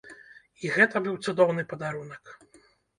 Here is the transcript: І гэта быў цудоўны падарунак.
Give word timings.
І 0.63 0.71
гэта 0.79 1.03
быў 1.09 1.21
цудоўны 1.27 1.69
падарунак. 1.77 2.37